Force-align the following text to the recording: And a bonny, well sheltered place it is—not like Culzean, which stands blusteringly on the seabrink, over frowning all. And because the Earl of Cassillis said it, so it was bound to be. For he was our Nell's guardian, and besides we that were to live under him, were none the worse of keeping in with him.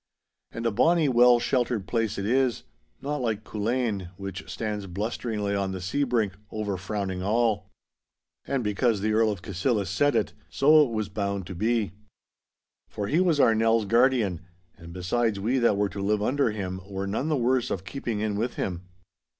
And 0.51 0.65
a 0.65 0.71
bonny, 0.71 1.07
well 1.07 1.39
sheltered 1.39 1.85
place 1.87 2.17
it 2.17 2.25
is—not 2.25 3.17
like 3.17 3.43
Culzean, 3.43 4.09
which 4.17 4.49
stands 4.51 4.87
blusteringly 4.87 5.53
on 5.53 5.73
the 5.73 5.79
seabrink, 5.79 6.33
over 6.49 6.75
frowning 6.75 7.21
all. 7.21 7.69
And 8.45 8.63
because 8.63 9.01
the 9.01 9.13
Earl 9.13 9.29
of 9.31 9.43
Cassillis 9.43 9.91
said 9.91 10.15
it, 10.15 10.33
so 10.49 10.83
it 10.83 10.89
was 10.89 11.07
bound 11.07 11.45
to 11.45 11.53
be. 11.53 11.91
For 12.89 13.05
he 13.09 13.19
was 13.19 13.39
our 13.39 13.53
Nell's 13.53 13.85
guardian, 13.85 14.41
and 14.75 14.91
besides 14.91 15.39
we 15.39 15.59
that 15.59 15.77
were 15.77 15.89
to 15.89 16.01
live 16.01 16.23
under 16.23 16.49
him, 16.49 16.81
were 16.89 17.05
none 17.05 17.29
the 17.29 17.37
worse 17.37 17.69
of 17.69 17.85
keeping 17.85 18.21
in 18.21 18.35
with 18.39 18.55
him. 18.55 18.81